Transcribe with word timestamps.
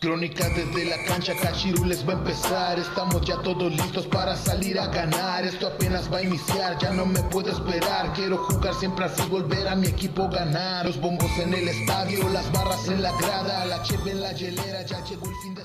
Crónica 0.00 0.48
desde 0.50 0.84
la 0.84 1.02
cancha, 1.06 1.34
Cachirules 1.34 2.08
va 2.08 2.12
a 2.12 2.16
empezar. 2.18 2.78
Estamos 2.78 3.20
ya 3.26 3.36
todos 3.42 3.72
listos 3.72 4.06
para 4.06 4.36
salir 4.36 4.78
a 4.78 4.86
ganar. 4.86 5.44
Esto 5.44 5.66
apenas 5.66 6.12
va 6.12 6.18
a 6.18 6.22
iniciar, 6.22 6.78
ya 6.78 6.92
no 6.92 7.04
me 7.04 7.20
puedo 7.24 7.50
esperar. 7.50 8.12
Quiero 8.12 8.38
jugar 8.38 8.74
siempre 8.74 9.06
así, 9.06 9.22
volver 9.28 9.66
a 9.66 9.74
mi 9.74 9.88
equipo 9.88 10.28
ganar. 10.28 10.86
Los 10.86 11.00
bombos 11.00 11.36
en 11.38 11.52
el 11.52 11.66
estadio, 11.66 12.28
las 12.28 12.50
barras 12.52 12.86
en 12.86 13.02
la 13.02 13.10
grada, 13.18 13.64
la 13.64 13.82
cheve 13.82 14.12
en 14.12 14.20
la 14.20 14.32
hielera. 14.32 14.82
Ya 14.82 15.02
llegó 15.04 15.28
el 15.28 15.36
fin 15.42 15.54
de 15.56 15.64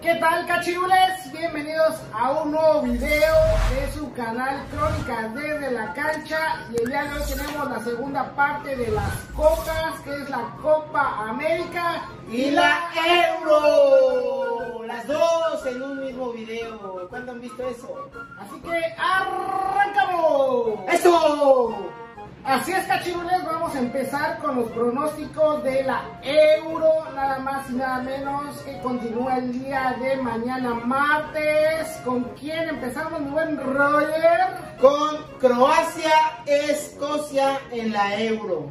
¿Qué 0.00 0.14
tal 0.14 0.46
cachirules? 0.46 1.32
Bienvenidos 1.32 1.96
a 2.12 2.30
un 2.30 2.52
nuevo 2.52 2.82
video 2.82 3.34
de 3.70 3.92
su 3.92 4.12
canal 4.12 4.64
Crónicas 4.70 5.34
desde 5.34 5.72
la 5.72 5.92
cancha 5.92 6.64
y 6.70 6.76
el 6.76 6.88
día 6.88 7.02
de 7.02 7.14
hoy 7.14 7.22
tenemos 7.28 7.68
la 7.68 7.80
segunda 7.82 8.34
parte 8.36 8.76
de 8.76 8.92
las 8.92 9.12
copas 9.34 9.98
que 10.04 10.14
es 10.14 10.30
la 10.30 10.54
Copa 10.62 11.28
América 11.28 12.04
y 12.30 12.52
la 12.52 12.90
Euro. 13.40 14.84
Las 14.86 15.04
dos 15.08 15.66
en 15.66 15.82
un 15.82 16.00
mismo 16.00 16.30
video. 16.30 17.08
¿Cuándo 17.08 17.32
han 17.32 17.40
visto 17.40 17.68
eso? 17.68 18.08
Así 18.38 18.60
que 18.60 18.94
arrancamos. 18.96 19.77
Así 22.48 22.72
es, 22.72 22.86
cachirules, 22.86 23.44
vamos 23.44 23.74
a 23.74 23.78
empezar 23.78 24.38
con 24.38 24.56
los 24.56 24.70
pronósticos 24.70 25.62
de 25.64 25.82
la 25.82 26.00
Euro, 26.22 27.04
nada 27.14 27.40
más 27.40 27.68
y 27.68 27.74
nada 27.74 28.00
menos 28.00 28.56
que 28.62 28.80
continúa 28.80 29.36
el 29.36 29.52
día 29.52 29.94
de 30.00 30.16
mañana 30.16 30.72
martes. 30.72 32.00
¿Con 32.06 32.24
quién 32.40 32.70
empezamos, 32.70 33.20
mi 33.20 33.28
buen 33.32 33.58
Roger? 33.58 34.40
Con 34.80 35.18
Croacia, 35.38 36.10
Escocia 36.46 37.60
en 37.70 37.92
la 37.92 38.18
Euro. 38.18 38.70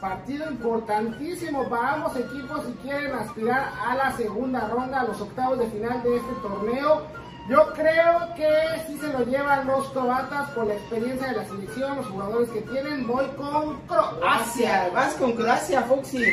Partido 0.00 0.50
importantísimo 0.50 1.68
para 1.68 1.92
ambos 1.92 2.16
equipos 2.16 2.66
si 2.66 2.72
quieren 2.82 3.14
aspirar 3.14 3.70
a 3.86 3.94
la 3.94 4.16
segunda 4.16 4.66
ronda, 4.66 5.02
a 5.02 5.04
los 5.04 5.20
octavos 5.20 5.60
de 5.60 5.66
final 5.66 6.02
de 6.02 6.16
este 6.16 6.32
torneo. 6.42 7.02
Yo 7.46 7.74
creo 7.74 8.34
que 8.36 8.48
sí 8.86 8.96
se 8.98 9.08
lo 9.08 9.22
llevan 9.26 9.66
los 9.66 9.90
croatas 9.90 10.48
por 10.52 10.66
la 10.66 10.74
experiencia 10.74 11.28
de 11.28 11.36
la 11.36 11.44
selección, 11.44 11.98
los 11.98 12.06
jugadores 12.06 12.48
que 12.48 12.62
tienen. 12.62 13.06
Voy 13.06 13.26
con 13.36 13.80
Croacia. 13.80 14.88
Vas 14.94 15.12
con 15.14 15.32
Croacia, 15.32 15.82
Foxy. 15.82 16.24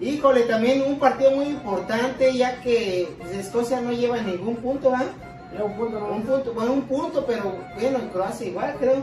Híjole, 0.00 0.42
también 0.42 0.82
un 0.82 0.98
partido 0.98 1.30
muy 1.30 1.46
importante 1.46 2.36
ya 2.36 2.60
que 2.60 3.08
Escocia 3.32 3.80
no 3.80 3.92
lleva 3.92 4.18
ningún 4.18 4.56
punto, 4.56 4.90
¿verdad? 4.90 5.06
Lleva 5.50 5.64
un 5.64 5.76
punto, 5.76 5.98
¿no? 5.98 6.06
Un 6.08 6.22
punto, 6.22 6.52
bueno, 6.52 6.72
un 6.74 6.82
punto, 6.82 7.24
pero 7.24 7.56
bueno, 7.80 7.98
en 8.00 8.08
Croacia 8.10 8.46
igual 8.46 8.76
creo. 8.78 9.02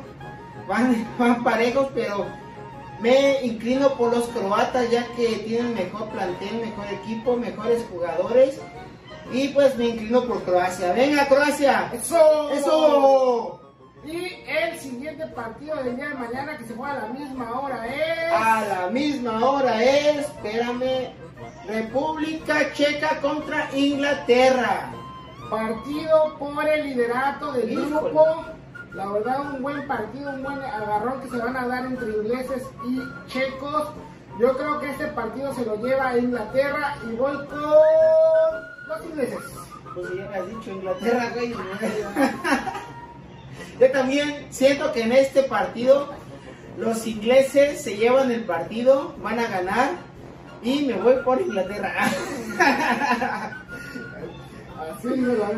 Van, 0.68 1.08
van 1.18 1.44
parejos, 1.44 1.88
pero 1.96 2.28
me 3.00 3.42
inclino 3.42 3.96
por 3.96 4.16
los 4.16 4.26
croatas 4.28 4.92
ya 4.92 5.08
que 5.16 5.28
tienen 5.48 5.74
mejor 5.74 6.08
plantel, 6.10 6.58
mejor 6.58 6.86
equipo, 7.02 7.36
mejores 7.36 7.84
jugadores. 7.92 8.60
Y 9.32 9.48
pues 9.50 9.78
me 9.78 9.86
inclino 9.88 10.24
por 10.26 10.44
Croacia. 10.44 10.94
Venga, 10.94 11.28
Croacia. 11.28 11.90
¡Eso! 11.94 12.52
¡Eso! 12.52 13.62
Y 14.04 14.44
el 14.48 14.80
siguiente 14.80 15.28
partido 15.28 15.76
del 15.84 15.96
día 15.96 16.10
de 16.10 16.16
mañana 16.16 16.58
que 16.58 16.66
se 16.66 16.74
juega 16.74 16.94
a 16.94 17.08
la 17.08 17.14
misma 17.14 17.60
hora 17.60 17.88
es... 17.88 18.34
A 18.34 18.66
la 18.66 18.88
misma 18.90 19.46
hora 19.46 19.84
es, 19.84 20.18
espérame, 20.22 21.12
República 21.68 22.74
Checa 22.74 23.20
contra 23.22 23.70
Inglaterra. 23.76 24.92
Partido 25.52 26.36
por 26.40 26.68
el 26.68 26.84
liderato 26.84 27.52
del 27.54 27.72
Híjole. 27.72 27.86
grupo. 27.90 28.26
La 28.94 29.06
verdad, 29.06 29.54
un 29.54 29.62
buen 29.62 29.88
partido, 29.88 30.32
un 30.32 30.44
buen 30.44 30.60
agarrón 30.62 31.22
que 31.22 31.30
se 31.30 31.38
van 31.38 31.56
a 31.56 31.68
dar 31.68 31.86
entre 31.86 32.10
ingleses 32.10 32.64
y 32.86 33.00
checos. 33.28 33.90
Yo 34.40 34.58
creo 34.58 34.80
que 34.80 34.90
este 34.90 35.08
partido 35.08 35.54
se 35.54 35.66
lo 35.66 35.76
lleva 35.76 36.10
a 36.10 36.18
Inglaterra 36.18 36.96
y 37.08 37.16
voy 37.16 37.38
con 37.48 37.60
los 38.92 39.06
ingleses. 39.06 39.40
Pues 39.94 40.08
ya 40.16 40.30
me 40.30 40.38
has 40.38 40.48
dicho 40.48 40.72
Inglaterra, 40.72 41.32
güey. 41.34 41.54
Yo 43.80 43.92
también 43.92 44.48
siento 44.52 44.92
que 44.94 45.02
en 45.02 45.12
este 45.12 45.44
partido 45.44 46.10
los 46.78 47.06
ingleses 47.08 47.82
se 47.82 47.98
llevan 47.98 48.32
el 48.32 48.46
partido, 48.46 49.16
van 49.22 49.40
a 49.40 49.48
ganar 49.48 49.92
y 50.62 50.84
me 50.84 50.94
voy 50.94 51.16
por 51.24 51.42
Inglaterra. 51.42 52.06
Así 54.80 55.10
se 55.10 55.18
la. 55.18 55.52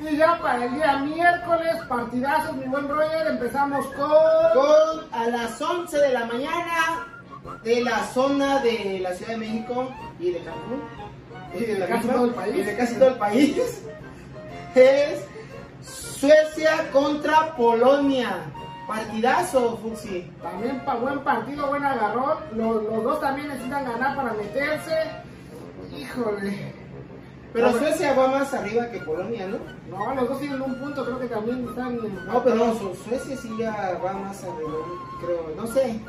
Y 0.00 0.16
ya 0.16 0.38
para 0.38 0.64
el 0.64 0.74
día 0.74 0.96
miércoles, 0.98 1.74
partidazos, 1.88 2.56
mi 2.56 2.66
buen 2.66 2.88
Roger, 2.88 3.26
empezamos 3.26 3.84
con... 3.88 4.06
Con 4.54 5.12
a 5.12 5.26
las 5.26 5.60
11 5.60 5.98
de 5.98 6.12
la 6.12 6.24
mañana 6.26 7.18
de 7.64 7.80
la 7.82 8.06
zona 8.06 8.60
de 8.60 9.00
la 9.02 9.12
Ciudad 9.14 9.32
de 9.32 9.38
México 9.38 9.92
y 10.20 10.30
de 10.30 10.38
Cancún. 10.38 11.07
Y 11.54 11.64
de 11.64 11.78
la 11.78 11.86
casi 11.86 11.98
misma- 12.06 12.14
todo 12.14 12.24
el 12.26 12.34
país. 12.34 12.56
y 12.56 12.62
de 12.62 12.76
casi 12.76 12.94
todo 12.96 13.08
el 13.08 13.14
país. 13.16 13.56
Es 14.74 15.24
Suecia 15.82 16.90
contra 16.92 17.54
Polonia. 17.56 18.44
Partidazo, 18.86 19.76
Fuxi. 19.78 20.30
También 20.42 20.80
para 20.84 20.98
buen 21.00 21.18
partido, 21.20 21.66
buen 21.68 21.84
agarrón. 21.84 22.38
Los, 22.56 22.82
los 22.84 23.04
dos 23.04 23.20
también 23.20 23.48
necesitan 23.48 23.84
ganar 23.84 24.16
para 24.16 24.32
meterse. 24.32 24.96
Híjole. 25.96 26.72
Pero. 27.52 27.72
Suecia 27.72 28.14
va 28.14 28.28
más 28.28 28.52
arriba 28.54 28.90
que 28.90 28.98
Polonia, 29.00 29.46
¿no? 29.46 29.58
No, 29.90 30.14
los 30.14 30.28
dos 30.28 30.40
tienen 30.40 30.60
un 30.62 30.74
punto, 30.78 31.04
creo 31.04 31.18
que 31.18 31.26
también 31.26 31.66
están... 31.68 31.96
No, 32.26 32.42
pero 32.44 32.56
no, 32.56 32.74
Suecia 33.04 33.36
sí 33.36 33.50
ya 33.58 33.98
va 34.04 34.12
más 34.14 34.42
arriba, 34.44 34.70
creo. 35.20 35.52
No 35.56 35.66
sé. 35.66 36.00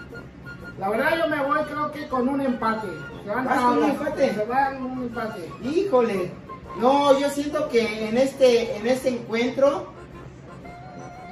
La 0.80 0.90
verdad 0.90 1.18
yo 1.18 1.28
me 1.28 1.44
voy 1.44 1.60
creo 1.64 1.92
que 1.92 2.08
con 2.08 2.30
un 2.30 2.40
empate. 2.40 2.88
Se 3.26 3.30
van 3.30 3.46
¿Vas 3.46 3.60
con 3.60 3.78
un 3.80 3.84
empate? 3.90 4.34
Se 4.34 4.46
van 4.46 4.82
un 4.82 5.04
empate. 5.04 5.52
Híjole. 5.62 6.32
No, 6.78 7.20
yo 7.20 7.30
siento 7.30 7.68
que 7.68 8.08
en 8.08 8.18
este, 8.18 8.78
en 8.78 8.88
este 8.88 9.10
encuentro 9.10 9.92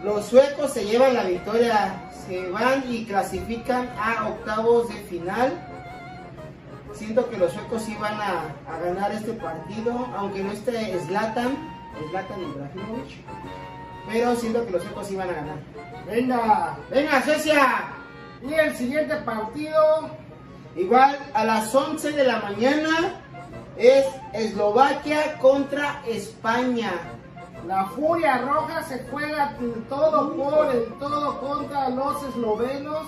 los 0.03 0.25
suecos 0.25 0.73
se 0.73 0.85
llevan 0.85 1.13
la 1.13 1.23
victoria. 1.23 2.03
Se 2.27 2.49
van 2.49 2.83
y 2.91 3.05
clasifican 3.05 3.89
a 3.97 4.27
octavos 4.27 4.89
de 4.89 4.95
final. 4.95 5.53
Siento 6.93 7.29
que 7.29 7.37
los 7.37 7.53
suecos 7.53 7.83
sí 7.83 7.95
van 8.01 8.19
a, 8.19 8.53
a 8.69 8.79
ganar 8.83 9.13
este 9.13 9.31
partido, 9.33 10.07
aunque 10.17 10.43
no 10.43 10.51
esté 10.51 10.99
Zlatan, 11.05 11.55
Zlatan 12.09 12.41
Ibrahimovic. 12.41 13.17
Pero 14.11 14.35
siento 14.35 14.65
que 14.65 14.71
los 14.71 14.83
suecos 14.83 15.07
sí 15.07 15.15
van 15.15 15.29
a 15.29 15.33
ganar. 15.33 15.57
Venga. 16.05 16.77
¡Venga, 16.89 17.21
Suecia! 17.23 17.96
Y 18.41 18.53
el 18.53 18.75
siguiente 18.75 19.15
partido... 19.17 20.09
Igual 20.75 21.17
a 21.33 21.43
las 21.43 21.73
11 21.73 22.11
de 22.11 22.23
la 22.23 22.39
mañana 22.39 23.15
es 23.77 24.05
Eslovaquia 24.31 25.39
contra 25.39 26.03
España. 26.05 26.91
La 27.65 27.85
Furia 27.85 28.37
Roja 28.37 28.83
se 28.83 29.03
juega 29.09 29.57
todo 29.89 30.35
por 30.35 30.75
el 30.75 30.85
todo 30.99 31.39
contra 31.39 31.89
los 31.89 32.23
eslovenos. 32.23 33.07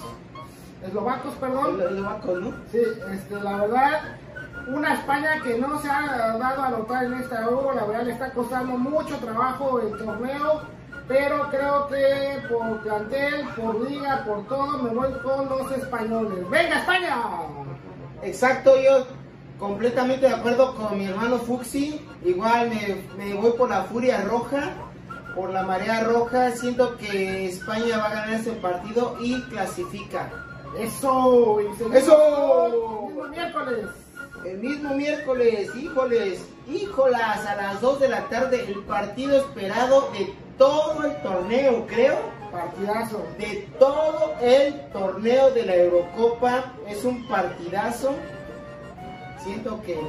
Eslovacos, 0.84 1.34
perdón. 1.36 1.80
Eslovacos, 1.80 2.42
¿no? 2.42 2.54
Sí, 2.72 2.80
este, 3.12 3.36
la 3.36 3.58
verdad, 3.58 4.02
una 4.68 4.96
España 4.96 5.42
que 5.44 5.58
no 5.60 5.80
se 5.80 5.90
ha 5.90 6.38
dado 6.40 6.64
a 6.64 6.70
notar 6.70 7.06
en 7.06 7.14
esta 7.14 7.44
Euro, 7.44 7.74
la 7.74 7.86
verdad 7.86 8.04
le 8.04 8.12
está 8.14 8.32
costando 8.32 8.78
mucho 8.78 9.16
trabajo 9.18 9.80
el 9.80 9.98
torneo, 9.98 10.64
pero 11.10 11.50
creo 11.50 11.88
que 11.88 12.48
por 12.48 12.82
plantel, 12.82 13.48
por 13.56 13.90
liga, 13.90 14.24
por 14.26 14.48
todo, 14.48 14.78
me 14.78 14.92
voy 14.92 15.12
con 15.24 15.50
los 15.50 15.72
españoles. 15.72 16.48
¡Venga, 16.52 16.82
España! 16.82 17.18
Exacto, 18.22 18.80
yo 18.80 19.08
completamente 19.58 20.28
de 20.28 20.36
acuerdo 20.36 20.76
con 20.76 21.00
mi 21.00 21.08
hermano 21.08 21.40
Fuxi. 21.40 22.00
Igual 22.24 22.70
me, 22.70 22.96
me 23.18 23.34
voy 23.34 23.54
por 23.54 23.72
la 23.72 23.86
furia 23.86 24.22
roja, 24.22 24.70
por 25.36 25.50
la 25.50 25.64
marea 25.64 26.02
roja. 26.04 26.52
Siento 26.52 26.96
que 26.98 27.48
España 27.48 27.98
va 27.98 28.06
a 28.06 28.14
ganar 28.14 28.34
este 28.36 28.52
partido 28.52 29.18
y 29.20 29.42
clasifica. 29.46 30.30
¡Eso! 30.78 31.60
¡Eso! 31.92 32.68
el 32.68 32.72
mismo 33.10 33.28
miércoles. 33.30 33.86
El 34.46 34.58
mismo 34.60 34.94
miércoles, 34.94 35.76
híjoles, 35.76 36.46
híjolas, 36.68 37.46
a 37.48 37.56
las 37.56 37.82
2 37.82 38.00
de 38.00 38.10
la 38.10 38.30
tarde, 38.30 38.64
el 38.68 38.84
partido 38.84 39.38
esperado 39.38 40.12
de 40.12 40.34
todo 40.60 41.06
el 41.06 41.16
torneo, 41.24 41.88
creo. 41.88 42.18
Partidazo. 42.52 43.26
de 43.38 43.68
todo 43.80 44.36
el 44.42 44.80
torneo 44.92 45.52
de 45.52 45.66
la 45.66 45.76
Eurocopa. 45.76 46.74
Es 46.88 47.04
un 47.04 47.28
partidazo. 47.28 48.14
Siento 49.44 49.82
que. 49.82 50.00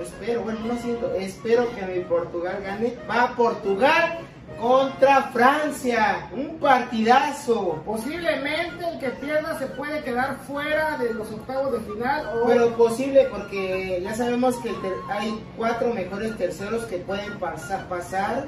Espero, 0.00 0.42
bueno, 0.42 0.60
no 0.66 0.76
siento, 0.78 1.12
espero 1.14 1.66
que 1.74 1.82
mi 1.82 2.00
Portugal 2.00 2.62
gane. 2.62 2.96
Va 3.08 3.34
Portugal 3.36 4.18
contra 4.58 5.24
Francia. 5.24 6.30
Un 6.32 6.58
partidazo. 6.58 7.82
Posiblemente 7.84 8.88
el 8.88 8.98
que 8.98 9.10
pierda 9.10 9.58
se 9.58 9.66
puede 9.66 10.02
quedar 10.02 10.38
fuera 10.46 10.96
de 10.96 11.12
los 11.12 11.30
octavos 11.30 11.72
de 11.72 11.80
final 11.80 12.26
o 12.38 12.46
Pero 12.46 12.76
posible 12.76 13.28
porque 13.30 14.00
ya 14.02 14.14
sabemos 14.14 14.56
que 14.56 14.74
hay 15.10 15.44
cuatro 15.56 15.92
mejores 15.92 16.36
terceros 16.38 16.84
que 16.86 16.98
pueden 16.98 17.38
pasar, 17.38 17.86
pasar 17.88 18.46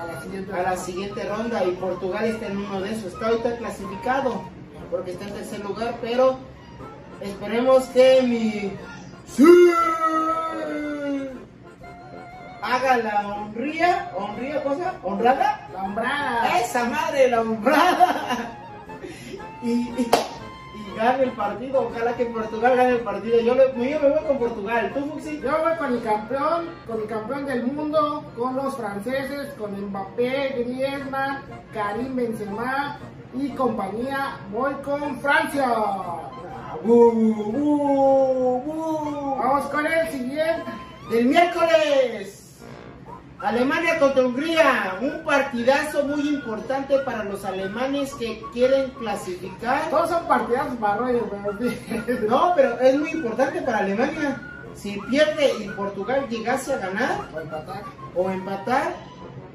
a 0.00 0.06
la 0.06 0.20
siguiente. 0.22 0.52
a 0.52 0.62
la 0.62 0.76
siguiente 0.76 1.24
ronda 1.24 1.64
y 1.64 1.72
Portugal 1.72 2.24
está 2.24 2.46
en 2.46 2.56
uno 2.58 2.80
de 2.80 2.92
esos. 2.92 3.12
Está 3.12 3.28
ahorita 3.28 3.56
clasificado 3.58 4.42
porque 4.90 5.12
está 5.12 5.24
en 5.26 5.34
tercer 5.34 5.60
lugar, 5.60 5.94
pero 6.00 6.38
esperemos 7.20 7.84
que 7.86 8.22
mi 8.22 8.72
sí 9.26 9.44
haga 12.62 12.96
la 12.98 13.28
honría, 13.28 14.10
honría 14.16 14.62
cosa, 14.62 14.94
honrada, 15.02 15.68
La 15.72 15.82
hombrada. 15.82 16.58
esa 16.60 16.84
madre, 16.84 17.28
la 17.28 17.40
honrada. 17.40 18.58
y, 19.62 19.70
y, 19.70 20.10
y 20.10 20.10
gane 20.96 21.24
el 21.24 21.32
partido, 21.32 21.88
ojalá 21.90 22.16
que 22.16 22.26
Portugal 22.26 22.76
gane 22.76 22.90
el 22.90 23.00
partido. 23.00 23.40
Yo, 23.40 23.54
le- 23.54 23.72
yo 23.90 24.00
me 24.00 24.08
voy 24.10 24.24
con 24.26 24.38
Portugal, 24.38 24.92
¿tú 24.94 25.00
Fuxi? 25.12 25.40
Yo 25.40 25.50
voy 25.62 25.76
con 25.76 25.92
el 25.94 26.02
campeón, 26.02 26.66
con 26.86 27.00
el 27.00 27.06
campeón 27.06 27.46
del 27.46 27.64
mundo, 27.64 28.24
con 28.36 28.56
los 28.56 28.76
franceses, 28.76 29.52
con 29.58 29.72
Mbappé, 29.88 30.64
Griezmann, 30.64 31.42
Karim 31.72 32.14
Benzema 32.16 32.98
y 33.34 33.48
compañía. 33.50 34.36
Voy 34.52 34.72
con 34.84 35.18
Francia. 35.20 35.66
¡Bu, 36.84 37.10
bu, 37.12 38.62
bu! 38.64 39.36
Vamos 39.38 39.64
con 39.66 39.86
el 39.86 40.08
siguiente. 40.08 40.64
El 41.12 41.26
miércoles, 41.26 42.41
Alemania 43.42 43.98
contra 43.98 44.24
Hungría, 44.24 44.98
un 45.00 45.24
partidazo 45.24 46.04
muy 46.06 46.28
importante 46.28 46.96
para 47.00 47.24
los 47.24 47.44
alemanes 47.44 48.14
que 48.14 48.40
quieren 48.52 48.90
clasificar. 48.90 49.90
Todos 49.90 50.10
son 50.10 50.28
partidazos 50.28 50.76
para 50.76 50.98
Roger, 50.98 51.22
pero. 51.28 52.20
No, 52.28 52.52
pero 52.54 52.78
es 52.80 52.96
muy 52.96 53.10
importante 53.10 53.60
para 53.62 53.78
Alemania. 53.78 54.40
Si 54.76 54.96
pierde 55.10 55.52
y 55.58 55.68
Portugal 55.70 56.26
llegase 56.30 56.72
a 56.72 56.78
ganar 56.78 57.28
O 57.34 57.40
empatar. 57.40 57.82
o 58.14 58.30
empatar, 58.30 58.94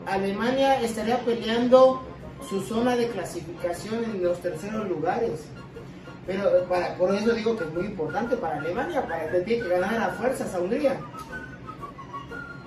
Alemania 0.06 0.82
estaría 0.82 1.20
peleando 1.20 2.04
su 2.48 2.62
zona 2.62 2.96
de 2.98 3.08
clasificación 3.08 4.04
en 4.04 4.22
los 4.22 4.42
terceros 4.42 4.88
lugares. 4.90 5.46
Pero 6.26 6.66
para, 6.68 6.94
por 6.98 7.16
eso 7.16 7.32
digo 7.32 7.56
que 7.56 7.64
es 7.64 7.74
muy 7.74 7.86
importante 7.86 8.36
para 8.36 8.58
Alemania, 8.58 9.02
para 9.08 9.32
que 9.32 9.40
tiene 9.40 9.64
que 9.64 9.70
ganar 9.70 10.10
a 10.10 10.10
fuerzas 10.10 10.54
a 10.54 10.60
Hungría. 10.60 10.98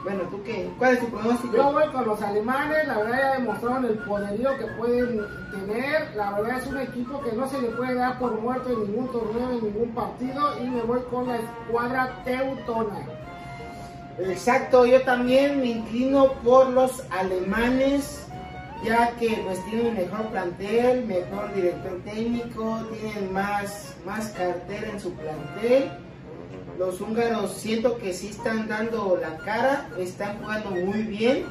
Bueno, 0.02 0.22
¿tú 0.30 0.42
qué? 0.44 0.70
¿Cuál 0.78 0.94
es 0.94 1.00
tu 1.00 1.06
pronóstico? 1.08 1.56
Yo 1.56 1.72
voy 1.72 1.86
con 1.88 2.06
los 2.06 2.22
alemanes, 2.22 2.86
la 2.86 2.98
verdad 2.98 3.18
ya 3.18 3.38
demostraron 3.38 3.84
el 3.84 3.98
poderío 3.98 4.56
que 4.56 4.66
pueden 4.78 5.26
tener. 5.50 6.14
La 6.16 6.32
verdad 6.32 6.58
es 6.58 6.66
un 6.68 6.78
equipo 6.78 7.20
que 7.20 7.32
no 7.32 7.48
se 7.48 7.60
le 7.60 7.68
puede 7.68 7.94
dar 7.94 8.18
por 8.18 8.40
muerto 8.40 8.70
en 8.70 8.80
ningún 8.86 9.12
torneo, 9.12 9.50
en 9.50 9.64
ningún 9.64 9.90
partido. 9.90 10.58
Y 10.62 10.70
me 10.70 10.82
voy 10.82 11.00
con 11.10 11.28
la 11.28 11.36
escuadra 11.36 12.22
teutona. 12.24 12.98
Exacto, 14.18 14.86
yo 14.86 15.02
también 15.02 15.60
me 15.60 15.66
inclino 15.66 16.32
por 16.44 16.68
los 16.70 17.04
alemanes, 17.10 18.26
ya 18.82 19.10
que 19.16 19.42
pues 19.44 19.64
tienen 19.66 19.94
mejor 19.94 20.26
plantel, 20.26 21.06
mejor 21.06 21.54
director 21.54 22.00
técnico, 22.04 22.86
tienen 22.92 23.32
más, 23.32 23.94
más 24.06 24.28
cartera 24.30 24.90
en 24.90 25.00
su 25.00 25.12
plantel. 25.14 25.90
Los 26.80 26.98
húngaros 26.98 27.52
siento 27.58 27.98
que 27.98 28.14
sí 28.14 28.28
están 28.28 28.66
dando 28.66 29.18
la 29.20 29.36
cara, 29.44 29.86
están 29.98 30.38
jugando 30.38 30.70
muy 30.70 31.02
bien, 31.02 31.44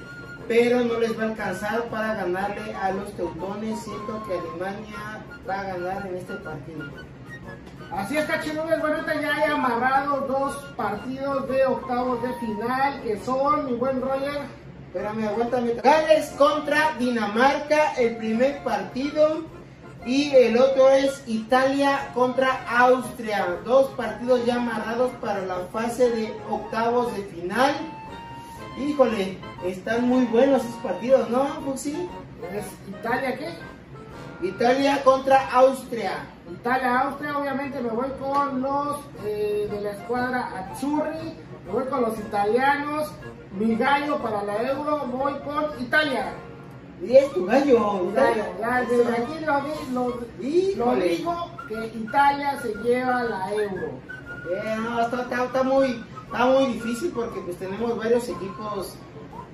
pero 0.47 0.83
no 0.83 0.99
les 0.99 1.15
va 1.15 1.21
a 1.21 1.27
alcanzar 1.27 1.83
para 1.83 2.15
ganarle 2.15 2.73
a 2.73 2.89
los 2.93 3.13
teutones. 3.13 3.79
Siento 3.79 4.23
que 4.27 4.33
Alemania 4.33 5.23
va 5.47 5.59
a 5.59 5.63
ganar 5.65 6.07
en 6.07 6.15
este 6.15 6.33
partido. 6.33 6.83
Así 7.91 8.17
es, 8.17 8.25
cachirules. 8.25 8.81
Bueno, 8.81 9.05
ya 9.21 9.35
hay 9.35 9.51
amarrados 9.51 10.27
dos 10.27 10.55
partidos 10.75 11.47
de 11.47 11.63
octavos 11.63 12.23
de 12.23 12.33
final, 12.39 12.99
que 13.03 13.19
son, 13.19 13.67
mi 13.67 13.73
buen 13.73 14.01
Roger, 14.01 14.41
Espérame, 14.87 15.27
aguántame. 15.27 15.73
Gales 15.73 16.29
contra 16.39 16.95
Dinamarca, 16.97 17.93
el 17.99 18.17
primer 18.17 18.63
partido. 18.63 19.43
Y 20.05 20.33
el 20.33 20.57
otro 20.57 20.89
es 20.89 21.23
Italia 21.27 22.11
contra 22.13 22.65
Austria. 22.79 23.59
Dos 23.65 23.91
partidos 23.91 24.45
ya 24.45 24.55
amarrados 24.55 25.11
para 25.21 25.45
la 25.45 25.67
fase 25.71 26.09
de 26.09 26.33
octavos 26.49 27.15
de 27.15 27.23
final. 27.23 27.75
Híjole, 28.77 29.37
están 29.65 30.07
muy 30.07 30.25
buenos 30.25 30.63
esos 30.63 30.75
partidos, 30.81 31.29
¿no, 31.29 31.45
Fuxi? 31.65 32.07
es 32.53 32.65
Italia, 32.87 33.37
¿qué? 33.37 33.49
Italia 34.47 35.03
contra 35.03 35.51
Austria. 35.51 36.25
Italia, 36.49 36.99
Austria, 36.99 37.37
obviamente 37.37 37.81
me 37.81 37.89
voy 37.89 38.09
con 38.19 38.61
los 38.61 39.01
eh, 39.25 39.67
de 39.69 39.81
la 39.81 39.91
escuadra 39.91 40.71
Azzurri, 40.71 41.35
me 41.65 41.71
voy 41.71 41.85
con 41.85 42.01
los 42.01 42.17
italianos, 42.17 43.11
mi 43.51 43.75
gallo 43.75 44.17
para 44.19 44.43
la 44.43 44.63
Euro, 44.63 45.05
voy 45.07 45.33
con 45.39 45.65
Italia. 45.83 46.33
Y 47.01 47.15
es 47.15 47.31
tu 47.33 47.45
gallo. 47.45 48.09
Italia, 48.11 48.45
ya 48.59 48.81
desde 48.81 49.13
aquí 49.13 49.45
lo, 49.45 49.61
lo- 49.93 50.19
lo 50.75 50.95
digo 50.95 51.51
que 51.67 51.85
Italia 51.97 52.59
se 52.61 52.73
lleva 52.83 53.23
la 53.23 53.53
Euro. 53.53 53.87
Eh, 54.51 54.75
no, 54.77 54.99
está, 55.01 55.21
está- 55.21 55.45
está 55.45 55.63
muy, 55.63 56.03
está 56.25 56.45
muy 56.45 56.65
difícil 56.73 57.11
porque 57.15 57.39
pues 57.41 57.57
tenemos 57.57 57.97
varios 57.97 58.27
equipos 58.27 58.95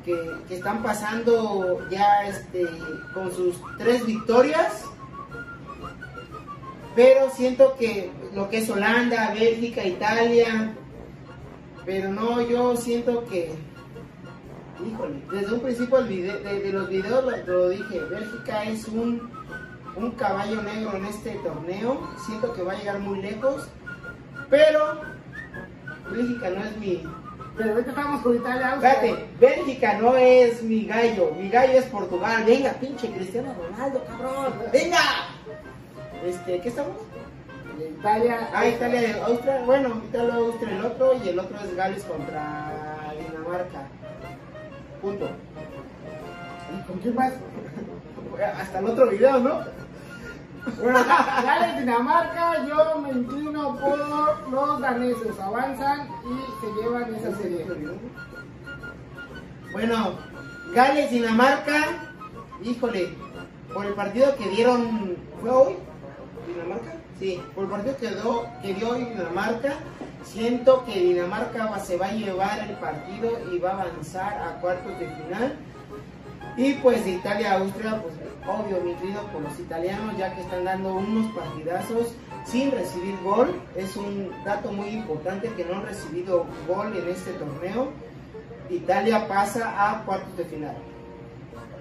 que, 0.03 0.31
que 0.47 0.55
están 0.55 0.81
pasando 0.83 1.87
ya 1.89 2.27
este, 2.27 2.65
con 3.13 3.31
sus 3.31 3.55
tres 3.77 4.05
victorias. 4.05 4.85
Pero 6.95 7.29
siento 7.31 7.75
que 7.77 8.09
lo 8.33 8.49
que 8.49 8.59
es 8.59 8.69
Holanda, 8.69 9.31
Bélgica, 9.33 9.83
Italia. 9.83 10.73
Pero 11.85 12.09
no, 12.11 12.41
yo 12.41 12.75
siento 12.75 13.25
que. 13.25 13.53
Híjole, 14.83 15.21
desde 15.31 15.53
un 15.53 15.59
principio 15.61 15.99
el 15.99 16.07
de, 16.07 16.59
de 16.59 16.73
los 16.73 16.89
videos 16.89 17.23
lo, 17.23 17.37
lo 17.53 17.69
dije. 17.69 17.99
Bélgica 17.99 18.63
es 18.65 18.87
un, 18.87 19.31
un 19.95 20.11
caballo 20.11 20.61
negro 20.61 20.97
en 20.97 21.05
este 21.05 21.31
torneo. 21.35 22.09
Siento 22.25 22.53
que 22.53 22.61
va 22.63 22.73
a 22.73 22.75
llegar 22.77 22.99
muy 22.99 23.21
lejos. 23.21 23.67
Pero 24.49 25.01
Bélgica 26.11 26.49
no 26.49 26.63
es 26.63 26.77
mi. 26.77 27.03
Pero 27.57 27.71
ahorita 27.71 27.89
estamos 27.91 28.21
con 28.21 28.35
Italia. 28.35 28.73
Espérate, 28.73 29.27
Bélgica 29.39 29.93
no 29.97 30.17
es 30.17 30.61
mi 30.61 30.85
gallo. 30.85 31.31
Mi 31.39 31.49
gallo 31.49 31.79
es 31.79 31.85
Portugal. 31.85 32.43
Venga, 32.45 32.73
pinche 32.73 33.09
Cristiano 33.11 33.55
Ronaldo, 33.57 34.03
cabrón. 34.05 34.53
Venga. 34.73 34.99
Este, 36.25 36.59
¿qué 36.59 36.67
estamos? 36.69 36.97
De 37.77 37.89
Italia, 37.89 38.49
Ah, 38.53 38.67
Italia, 38.67 39.23
Austria. 39.25 39.61
Bueno, 39.65 40.01
Italia, 40.09 40.35
Austria 40.35 40.77
el 40.77 40.85
otro. 40.85 41.13
Y 41.23 41.29
el 41.29 41.39
otro 41.39 41.57
es 41.59 41.75
Gales 41.75 42.03
contra 42.03 43.13
Dinamarca. 43.17 43.87
Punto. 45.05 45.29
¿Y 46.73 46.87
¿Con 46.87 46.97
quién 46.97 47.13
más? 47.13 47.31
Hasta 48.59 48.79
el 48.79 48.85
otro 48.87 49.07
video, 49.07 49.39
¿no? 49.39 49.59
Bueno, 50.81 50.99
Gales, 51.43 51.79
Dinamarca, 51.79 52.65
yo 52.65 53.01
me 53.01 53.11
inclino 53.11 53.77
por 53.77 54.49
los 54.49 54.81
daneses. 54.81 55.39
Avanzan 55.39 56.07
y 56.25 56.59
se 56.59 56.81
llevan 56.81 57.13
esa 57.13 57.37
serie. 57.37 57.67
Bueno, 59.71 60.13
Gales, 60.73 61.11
Dinamarca, 61.11 61.83
híjole, 62.63 63.15
por 63.75 63.85
el 63.85 63.93
partido 63.93 64.35
que 64.37 64.49
dieron, 64.49 65.17
¿fue 65.39 65.51
hoy? 65.51 65.75
¿Dinamarca? 66.47 66.93
Sí, 67.19 67.43
por 67.53 67.65
el 67.65 67.69
partido 67.69 67.97
que 67.97 68.09
dio, 68.09 68.45
que 68.63 68.73
dio 68.73 68.89
hoy 68.89 69.05
Dinamarca, 69.05 69.73
siento 70.25 70.83
que 70.85 70.99
Dinamarca 70.99 71.79
se 71.79 71.97
va 71.97 72.07
a 72.07 72.11
llevar 72.11 72.59
el 72.59 72.75
partido 72.77 73.31
y 73.51 73.59
va 73.59 73.71
a 73.71 73.81
avanzar 73.81 74.41
a 74.41 74.59
cuartos 74.59 74.99
de 74.99 75.07
final. 75.07 75.55
Y 76.57 76.73
pues 76.75 77.03
de 77.05 77.11
Italia 77.11 77.53
a 77.53 77.59
Austria, 77.59 78.01
pues 78.01 78.13
obvio, 78.47 78.81
me 78.83 78.91
inclino 78.91 79.21
por 79.31 79.41
los 79.41 79.59
italianos, 79.59 80.17
ya 80.17 80.33
que 80.33 80.41
están 80.41 80.63
dando 80.63 80.95
unos 80.95 81.33
partidazos 81.33 82.13
sin 82.45 82.71
recibir 82.71 83.17
gol. 83.23 83.61
Es 83.75 83.95
un 83.95 84.31
dato 84.43 84.71
muy 84.71 84.89
importante 84.89 85.49
que 85.49 85.65
no 85.65 85.75
han 85.75 85.85
recibido 85.85 86.45
gol 86.67 86.95
en 86.95 87.07
este 87.09 87.31
torneo. 87.33 87.89
Italia 88.69 89.27
pasa 89.27 89.91
a 89.91 90.03
cuartos 90.05 90.35
de 90.37 90.45
final. 90.45 90.75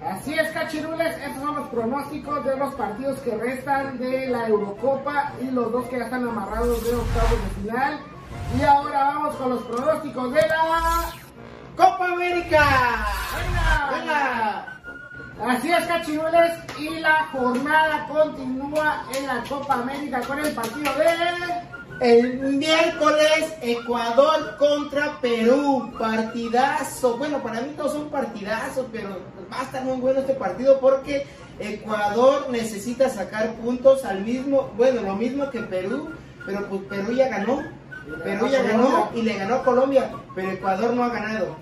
Así 0.03 0.33
es, 0.33 0.51
cachirules, 0.51 1.17
estos 1.17 1.41
son 1.41 1.55
los 1.55 1.67
pronósticos 1.69 2.45
de 2.45 2.57
los 2.57 2.75
partidos 2.75 3.19
que 3.21 3.35
restan 3.35 3.97
de 3.97 4.27
la 4.27 4.47
Eurocopa 4.47 5.33
y 5.41 5.49
los 5.49 5.71
dos 5.71 5.85
que 5.85 5.97
ya 5.97 6.05
están 6.05 6.27
amarrados 6.27 6.83
de 6.83 6.95
octavos 6.95 7.31
de 7.31 7.61
final. 7.61 7.99
Y 8.53 8.61
ahora 8.63 9.03
vamos 9.05 9.35
con 9.35 9.49
los 9.49 9.63
pronósticos 9.63 10.33
de 10.33 10.41
la... 10.41 11.11
¡Copa 11.75 12.07
América! 12.07 13.07
¡Venga! 13.35 13.89
¡Venga! 13.91 14.75
Así 15.41 15.71
es, 15.71 15.85
cachirules, 15.85 16.53
y 16.79 16.99
la 16.99 17.27
jornada 17.33 18.07
continúa 18.07 19.03
en 19.13 19.27
la 19.27 19.43
Copa 19.49 19.73
América 19.73 20.21
con 20.21 20.39
el 20.39 20.53
partido 20.53 20.93
de... 20.93 21.75
El 22.01 22.39
miércoles 22.57 23.53
Ecuador 23.61 24.57
contra 24.57 25.19
Perú, 25.21 25.93
partidazo. 25.97 27.17
Bueno, 27.17 27.41
para 27.41 27.61
mí 27.61 27.73
todos 27.77 27.93
son 27.93 28.09
partidazos, 28.09 28.87
pero 28.91 29.21
va 29.51 29.61
a 29.61 29.63
estar 29.63 29.83
muy 29.83 29.97
bueno 29.97 30.19
este 30.19 30.33
partido 30.33 30.79
porque 30.79 31.25
Ecuador 31.57 32.47
necesita 32.49 33.09
sacar 33.09 33.53
puntos 33.55 34.03
al 34.03 34.21
mismo, 34.21 34.73
bueno, 34.75 35.03
lo 35.03 35.15
mismo 35.15 35.49
que 35.49 35.61
Perú, 35.61 36.09
pero 36.45 36.67
pues 36.67 36.81
Perú 36.83 37.13
ya 37.13 37.29
ganó. 37.29 37.63
Perú 38.23 38.47
ya 38.47 38.63
ganó 38.63 39.09
y 39.13 39.21
le 39.21 39.33
ganó 39.33 39.63
Colombia, 39.63 40.09
pero 40.35 40.51
Ecuador 40.51 40.93
no 40.93 41.03
ha 41.03 41.09
ganado. 41.09 41.55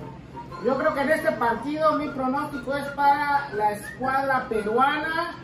Yo 0.65 0.77
creo 0.77 0.93
que 0.93 1.01
en 1.01 1.09
este 1.09 1.31
partido 1.33 1.93
mi 1.93 2.07
pronóstico 2.09 2.73
es 2.75 2.85
para 2.89 3.49
la 3.53 3.71
escuadra 3.71 4.47
peruana. 4.47 5.35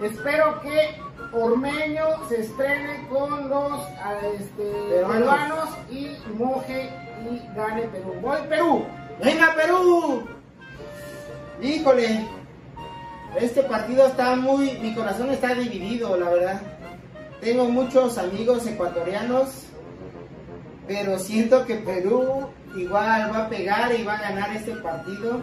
Espero 0.00 0.60
que 0.60 0.96
Ormeño 1.32 2.28
se 2.28 2.40
estrene 2.40 3.06
con 3.08 3.48
los 3.48 3.80
ah, 4.02 4.14
este, 4.36 4.62
Peruanos. 4.90 5.18
peruanos 5.18 5.68
y 5.90 6.16
moje 6.36 6.90
y 7.30 7.56
gane 7.56 7.82
Perú. 7.82 8.14
Voy 8.20 8.38
Perú. 8.48 8.84
¡Venga, 9.22 9.54
Perú! 9.54 10.24
Híjole, 11.62 12.26
este 13.40 13.62
partido 13.62 14.06
está 14.06 14.34
muy. 14.36 14.72
Mi 14.78 14.94
corazón 14.94 15.30
está 15.30 15.54
dividido, 15.54 16.16
la 16.16 16.30
verdad. 16.30 16.60
Tengo 17.40 17.66
muchos 17.66 18.18
amigos 18.18 18.66
ecuatorianos, 18.66 19.66
pero 20.86 21.18
siento 21.18 21.64
que 21.64 21.76
Perú 21.76 22.48
igual 22.76 23.32
va 23.32 23.44
a 23.44 23.48
pegar 23.48 23.94
y 23.94 24.04
va 24.04 24.14
a 24.14 24.22
ganar 24.22 24.54
este 24.54 24.72
partido. 24.76 25.40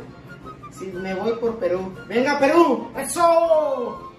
Si 0.77 0.85
me 0.87 1.13
voy 1.13 1.33
por 1.33 1.59
Perú. 1.59 1.93
¡Venga, 2.07 2.39
Perú! 2.39 2.91
¡Eso! 2.97 4.11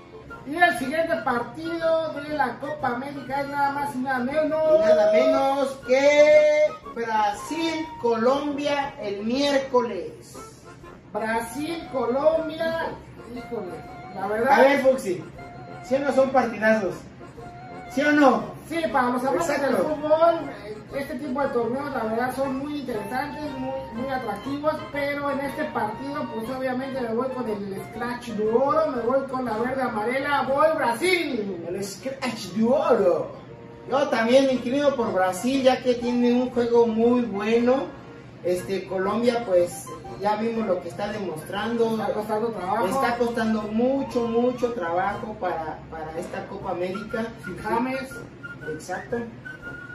Y 0.47 0.57
el 0.57 0.79
siguiente 0.79 1.15
partido 1.25 2.13
de 2.15 2.31
la 2.31 2.59
Copa 2.59 2.89
América 2.89 3.43
es 3.43 3.49
nada 3.49 3.71
más 3.71 3.95
y 3.95 3.99
nada 3.99 4.19
menos. 4.19 4.81
Nada 4.81 5.13
menos 5.13 5.69
que 5.87 6.67
Brasil-Colombia 6.95 8.95
el 9.01 9.25
miércoles. 9.25 10.37
Brasil, 11.13 11.89
Colombia. 11.93 12.91
Híjole, 13.35 13.73
la 14.15 14.27
verdad. 14.27 14.53
A 14.53 14.61
ver, 14.63 14.83
Fuxi, 14.83 15.23
¿sí 15.85 15.95
o 15.95 15.99
no 16.01 16.13
son 16.13 16.31
partidazos? 16.31 16.95
¿Sí 17.91 18.01
o 18.01 18.13
no? 18.13 18.45
Sí, 18.69 18.81
para 18.93 19.11
los 19.11 19.25
amantes 19.25 19.61
del 19.61 19.77
fútbol, 19.77 20.51
eh, 20.65 20.77
este 20.95 21.15
tipo 21.15 21.41
de 21.41 21.49
torneos 21.49 21.93
la 21.93 22.05
verdad 22.05 22.35
son 22.37 22.59
muy 22.59 22.81
interesantes, 22.81 23.43
muy, 23.59 24.03
muy 24.03 24.11
atractivos, 24.11 24.75
pero 24.93 25.31
en 25.31 25.41
este 25.41 25.65
partido 25.67 26.29
pues 26.35 26.51
obviamente 26.51 27.01
me 27.01 27.15
voy 27.15 27.29
con 27.31 27.49
el 27.49 27.77
Scratch 27.89 28.29
de 28.29 28.49
oro, 28.49 28.93
me 28.93 29.03
voy 29.03 29.27
con 29.29 29.45
la 29.45 29.59
verde 29.59 29.83
amarela, 29.83 30.43
voy 30.43 30.69
Brasil. 30.77 31.65
El 31.69 31.85
Scratch 31.85 32.53
de 32.55 32.65
Oro. 32.65 33.43
Yo 33.91 34.09
también 34.09 34.47
me 34.47 34.53
inclino 34.53 34.95
por 34.95 35.13
Brasil, 35.13 35.63
ya 35.63 35.83
que 35.83 35.95
tiene 35.95 36.33
un 36.33 36.51
juego 36.51 36.87
muy 36.87 37.23
bueno. 37.23 37.85
Este, 38.45 38.87
Colombia, 38.87 39.45
pues 39.47 39.87
ya 40.21 40.37
vimos 40.37 40.67
lo 40.67 40.81
que 40.83 40.89
está 40.89 41.11
demostrando. 41.13 41.91
Está 41.91 42.13
costando 42.13 42.49
trabajo. 42.49 42.87
Está 42.87 43.17
costando 43.17 43.63
mucho, 43.63 44.27
mucho 44.27 44.73
trabajo 44.73 45.35
para, 45.41 45.79
para 45.91 46.19
esta 46.19 46.47
Copa 46.47 46.71
América. 46.73 47.27
Sin 47.45 47.59
James. 47.59 48.09
Exacto. 48.73 49.19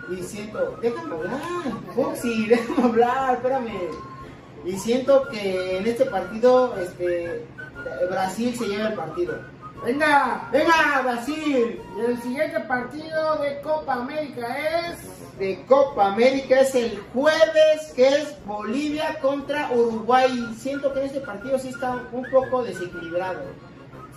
Y 0.10 0.24
siento, 0.24 0.78
déjame 0.82 1.16
hablar, 1.16 1.42
Foxy, 1.96 2.46
déjame 2.50 2.84
hablar, 2.84 3.36
espérame. 3.36 3.90
Y 4.66 4.78
siento 4.78 5.28
que 5.30 5.78
en 5.78 5.88
este 5.88 6.06
partido, 6.06 6.76
este, 6.78 7.46
Brasil 8.10 8.56
se 8.58 8.68
lleva 8.68 8.90
el 8.90 8.94
partido. 8.96 9.40
Venga. 9.84 10.50
¡Venga, 10.52 11.02
Brasil! 11.04 11.82
Y 11.96 12.00
el 12.00 12.22
siguiente 12.22 12.60
partido 12.62 13.38
de 13.38 13.62
Copa 13.62 13.94
América 13.94 14.58
es 14.58 14.98
De 15.38 15.64
Copa 15.68 16.14
América 16.14 16.62
es 16.62 16.74
el 16.74 17.00
jueves, 17.14 17.94
que 17.96 18.08
es 18.08 18.46
Bolivia 18.46 19.20
contra 19.22 19.72
Uruguay. 19.72 20.56
Siento 20.58 20.94
que 20.94 21.02
en 21.02 21.06
este 21.06 21.22
partido 21.22 21.60
sí 21.60 21.70
está 21.70 22.02
un 22.12 22.26
poco 22.32 22.64
desequilibrado. 22.64 23.42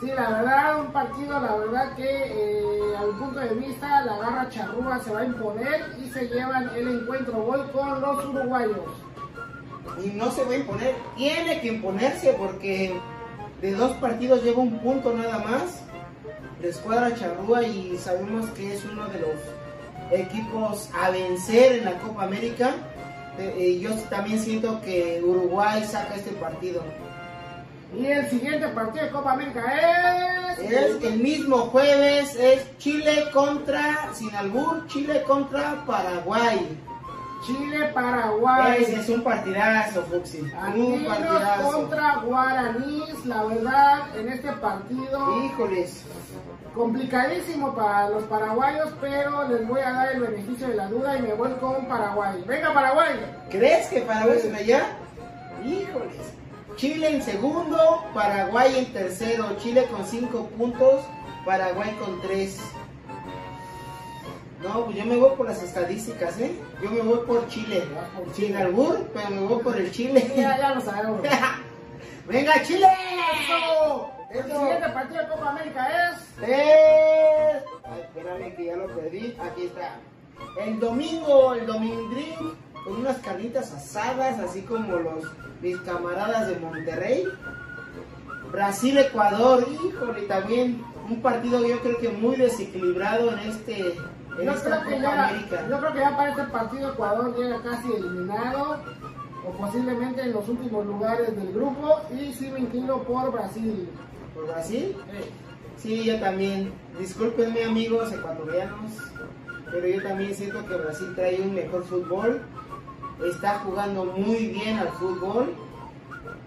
Sí, 0.00 0.07
la 0.07 0.30
verdad, 0.30 0.80
un 0.80 0.92
partido, 0.92 1.38
la 1.38 1.57
verdad 1.57 1.95
que 1.95 2.09
eh, 2.09 2.97
a 2.97 3.19
punto 3.19 3.38
de 3.38 3.54
vista 3.54 4.02
la 4.02 4.16
garra 4.16 4.49
charrúa 4.49 4.99
se 5.04 5.12
va 5.12 5.21
a 5.21 5.25
imponer 5.26 5.95
y 6.02 6.09
se 6.09 6.26
llevan 6.26 6.71
el 6.75 7.00
encuentro. 7.00 7.35
Voy 7.35 7.61
con 7.69 8.00
los 8.00 8.25
uruguayos. 8.25 8.90
Y 10.02 10.09
no 10.09 10.30
se 10.30 10.42
va 10.45 10.52
a 10.52 10.57
imponer, 10.57 10.95
tiene 11.16 11.61
que 11.61 11.69
imponerse 11.69 12.35
porque 12.38 12.99
de 13.61 13.73
dos 13.73 13.92
partidos 13.97 14.42
lleva 14.42 14.61
un 14.61 14.78
punto 14.78 15.12
nada 15.14 15.38
más. 15.40 15.83
La 16.62 16.69
escuadra 16.69 17.14
charrúa 17.14 17.62
y 17.62 17.99
sabemos 17.99 18.49
que 18.50 18.75
es 18.75 18.85
uno 18.87 19.07
de 19.09 19.21
los 19.21 20.19
equipos 20.19 20.88
a 20.99 21.11
vencer 21.11 21.73
en 21.73 21.85
la 21.85 21.99
Copa 21.99 22.25
América. 22.25 22.71
Eh, 23.38 23.54
eh, 23.59 23.78
yo 23.80 23.95
también 24.09 24.38
siento 24.38 24.80
que 24.80 25.23
Uruguay 25.23 25.85
saca 25.85 26.14
este 26.14 26.33
partido. 26.33 26.83
Y 27.97 28.06
el 28.06 28.30
siguiente 28.30 28.68
partido 28.68 29.04
de 29.04 29.11
Copa 29.11 29.32
América 29.32 29.62
es... 30.59 30.59
Es 30.70 31.02
el 31.02 31.18
mismo 31.18 31.56
jueves, 31.56 32.37
es 32.37 32.78
Chile 32.78 33.25
contra, 33.32 34.11
sin 34.14 34.35
albur, 34.35 34.87
Chile 34.87 35.23
contra 35.26 35.85
Paraguay. 35.87 36.78
Chile-Paraguay. 37.47 38.85
Es 38.85 39.09
un 39.09 39.23
partidazo, 39.23 40.02
Fuxi. 40.02 40.40
Un 40.40 41.04
partidazo. 41.04 41.73
contra 41.73 42.16
Guaraníes, 42.16 43.25
la 43.25 43.44
verdad, 43.44 44.16
en 44.16 44.28
este 44.28 44.52
partido 44.52 45.44
Híjoles. 45.44 46.04
complicadísimo 46.75 47.75
para 47.75 48.11
los 48.11 48.25
paraguayos, 48.25 48.90
pero 49.00 49.49
les 49.49 49.66
voy 49.66 49.80
a 49.80 49.92
dar 49.92 50.12
el 50.12 50.20
beneficio 50.20 50.68
de 50.68 50.75
la 50.75 50.88
duda 50.88 51.16
y 51.16 51.23
me 51.23 51.32
voy 51.32 51.50
con 51.52 51.87
Paraguay. 51.87 52.44
Venga 52.47 52.75
Paraguay. 52.75 53.14
¿Crees 53.50 53.88
que 53.88 54.00
Paraguay 54.02 54.38
se 54.38 54.54
allá? 54.54 54.99
Híjoles. 55.64 56.39
Chile 56.80 57.10
en 57.10 57.22
segundo, 57.22 58.06
Paraguay 58.14 58.78
en 58.78 58.90
tercero. 58.90 59.54
Chile 59.58 59.87
con 59.90 60.02
cinco 60.06 60.46
puntos, 60.56 61.04
Paraguay 61.44 61.94
con 61.96 62.22
tres. 62.22 62.58
No, 64.62 64.87
pues 64.87 64.96
yo 64.96 65.04
me 65.04 65.16
voy 65.16 65.37
por 65.37 65.46
las 65.46 65.62
estadísticas, 65.62 66.40
¿eh? 66.40 66.58
Yo 66.82 66.90
me 66.90 67.02
voy 67.02 67.18
por 67.26 67.46
Chile. 67.49 67.82
por 68.16 68.34
Sin 68.34 68.46
Chile. 68.46 68.58
albur, 68.62 69.10
pero 69.12 69.28
me 69.28 69.40
voy 69.40 69.62
por 69.62 69.76
el 69.76 69.90
Chile. 69.90 70.32
Ya, 70.34 70.56
ya 70.56 70.75
lo 70.75 70.80
sabemos. 70.80 71.20
¡Venga, 72.26 72.62
Chile! 72.62 72.88
Eso. 73.42 74.10
El 74.30 74.44
siguiente 74.44 74.88
partido 74.88 75.20
de 75.20 75.28
Copa 75.28 75.50
América 75.50 75.87
es... 75.87 76.49
Es... 76.49 77.62
Ay, 77.84 78.00
espérame 78.00 78.56
que 78.56 78.64
ya 78.64 78.76
lo 78.76 78.87
perdí. 78.87 79.37
Aquí 79.38 79.64
está. 79.66 79.99
El 80.64 80.80
domingo, 80.80 81.52
el 81.52 81.66
domingrín, 81.66 82.56
con 82.84 82.96
unas 82.96 83.18
carnitas 83.18 83.72
asadas, 83.72 84.38
así 84.40 84.62
como 84.62 84.96
los 84.96 85.25
mis 85.60 85.78
camaradas 85.80 86.49
de 86.49 86.56
Monterrey. 86.56 87.25
Brasil-Ecuador, 88.52 89.66
híjole, 89.68 90.22
también 90.22 90.82
un 91.08 91.22
partido 91.22 91.64
yo 91.66 91.80
creo 91.80 91.99
que 91.99 92.08
muy 92.08 92.37
desequilibrado 92.37 93.32
en 93.32 93.38
este 93.40 93.96
en 94.38 94.49
esta 94.49 94.82
creo, 94.82 94.96
Copa 94.96 95.02
ya, 95.02 95.28
América. 95.28 95.66
yo 95.68 95.78
creo 95.78 95.92
que 95.92 95.99
ya 95.99 96.16
para 96.16 96.30
este 96.30 96.44
partido 96.44 96.92
Ecuador 96.92 97.37
llega 97.37 97.62
casi 97.62 97.92
eliminado 97.92 98.80
o 99.46 99.50
posiblemente 99.52 100.22
en 100.22 100.32
los 100.32 100.49
últimos 100.49 100.87
lugares 100.87 101.34
del 101.37 101.52
grupo 101.52 102.00
y 102.12 102.32
sí 102.32 102.50
me 102.50 102.60
inclino 102.60 103.02
por 103.02 103.32
Brasil. 103.32 103.88
¿Por 104.34 104.46
Brasil? 104.46 104.96
Sí, 105.76 106.04
yo 106.04 106.20
también. 106.20 106.72
Discúlpenme 106.99 107.64
amigos 107.64 108.12
ecuatorianos, 108.12 108.92
pero 109.70 109.87
yo 109.87 110.02
también 110.02 110.34
siento 110.34 110.66
que 110.66 110.75
Brasil 110.75 111.12
trae 111.14 111.40
un 111.40 111.54
mejor 111.54 111.84
fútbol. 111.84 112.42
Está 113.25 113.59
jugando 113.61 114.05
muy 114.05 114.47
bien 114.49 114.79
al 114.79 114.89
fútbol. 114.93 115.55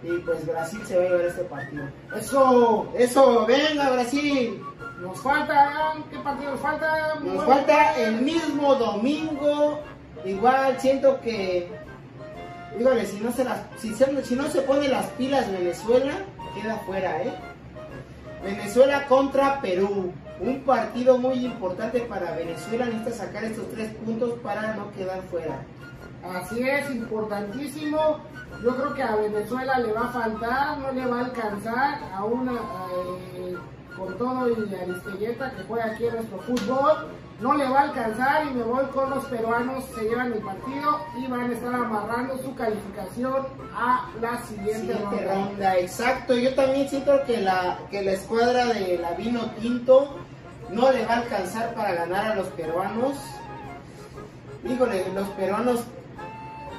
Y 0.03 0.17
pues 0.19 0.45
Brasil 0.45 0.81
se 0.85 0.97
va 0.97 1.03
a 1.03 1.07
llevar 1.07 1.25
este 1.25 1.43
partido. 1.43 1.83
Eso, 2.15 2.89
Eso, 2.97 3.45
venga 3.45 3.89
Brasil. 3.91 4.61
nos 5.01 5.19
falta, 5.21 5.93
¿qué 6.11 6.17
partido 6.19 6.51
nos 6.51 6.59
falta? 6.59 7.15
Nos 7.23 7.45
falta 7.45 7.97
el 7.97 8.21
mismo 8.21 8.75
domingo. 8.75 9.79
Igual 10.25 10.77
siento 10.79 11.19
que, 11.21 11.69
dígale, 12.77 13.05
si 13.05 13.17
no 13.21 13.31
se 13.31 13.43
las, 13.45 13.59
si, 13.77 13.93
se- 13.93 14.23
si 14.25 14.35
no 14.35 14.47
se 14.49 14.61
pone 14.61 14.87
las 14.89 15.05
pilas 15.11 15.49
Venezuela, 15.51 16.13
queda 16.61 16.75
fuera, 16.85 17.21
¿eh? 17.23 17.33
Venezuela 18.43 19.05
contra 19.07 19.61
Perú. 19.61 20.11
Un 20.41 20.59
partido 20.63 21.17
muy 21.17 21.45
importante 21.45 22.01
para 22.01 22.31
Venezuela. 22.31 22.85
Necesita 22.85 23.11
sacar 23.25 23.43
estos 23.45 23.69
tres 23.71 23.93
puntos 23.95 24.33
para 24.43 24.73
no 24.75 24.91
quedar 24.91 25.21
fuera. 25.31 25.61
Así 26.23 26.61
es, 26.67 26.89
importantísimo. 26.91 28.19
Yo 28.63 28.75
creo 28.75 28.93
que 28.93 29.03
a 29.03 29.15
Venezuela 29.15 29.79
le 29.79 29.91
va 29.91 30.05
a 30.05 30.11
faltar, 30.11 30.77
no 30.77 30.91
le 30.91 31.05
va 31.05 31.17
a 31.19 31.25
alcanzar 31.25 31.99
a 32.13 32.23
una 32.23 32.53
eh, 32.53 33.57
con 33.97 34.17
todo 34.17 34.49
y 34.49 34.75
Aristelleta 34.75 35.51
que 35.51 35.63
juega 35.63 35.85
aquí 35.85 36.05
en 36.05 36.15
nuestro 36.15 36.39
fútbol. 36.39 37.07
No 37.41 37.55
le 37.55 37.67
va 37.67 37.79
a 37.79 37.83
alcanzar 37.83 38.45
y 38.47 38.51
me 38.53 38.63
voy 38.63 38.85
con 38.85 39.09
los 39.09 39.25
peruanos, 39.25 39.83
se 39.95 40.03
llevan 40.03 40.31
el 40.31 40.39
partido 40.39 40.99
y 41.17 41.27
van 41.27 41.49
a 41.49 41.53
estar 41.53 41.73
amarrando 41.75 42.37
su 42.37 42.55
calificación 42.55 43.47
a 43.75 44.09
la 44.21 44.37
siguiente, 44.43 44.93
Siguiente 44.93 45.25
ronda. 45.25 45.33
ronda, 45.33 45.77
exacto. 45.77 46.35
Yo 46.35 46.53
también 46.55 46.87
siento 46.87 47.21
que 47.25 47.41
la, 47.41 47.79
que 47.91 48.01
la 48.01 48.11
escuadra 48.13 48.67
de 48.67 48.97
la 48.97 49.11
Vino 49.13 49.41
Tinto 49.59 50.15
no 50.69 50.91
le 50.91 51.05
va 51.05 51.15
a 51.15 51.17
alcanzar 51.17 51.73
para 51.73 51.93
ganar 51.95 52.31
a 52.31 52.35
los 52.35 52.47
peruanos. 52.49 53.17
Híjole, 54.63 55.05
los 55.13 55.27
peruanos 55.29 55.83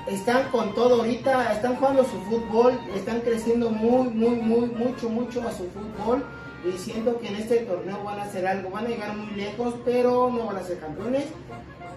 están 0.06 0.50
con 0.50 0.74
todo 0.74 0.96
ahorita, 0.96 1.52
están 1.52 1.76
jugando 1.76 2.04
su 2.04 2.20
fútbol, 2.22 2.78
están 2.94 3.20
creciendo 3.20 3.70
muy, 3.70 4.08
muy, 4.08 4.36
muy, 4.36 4.66
mucho, 4.66 5.08
mucho 5.08 5.40
a 5.46 5.52
su 5.52 5.68
fútbol. 5.70 6.24
Y 6.64 6.78
siento 6.78 7.18
que 7.18 7.28
en 7.28 7.36
este 7.36 7.58
torneo 7.58 8.02
van 8.04 8.20
a 8.20 8.22
hacer 8.22 8.46
algo, 8.46 8.70
van 8.70 8.86
a 8.86 8.88
llegar 8.88 9.16
muy 9.16 9.34
lejos, 9.34 9.74
pero 9.84 10.30
no 10.30 10.46
van 10.46 10.56
a 10.56 10.62
ser 10.62 10.78
campeones. 10.78 11.24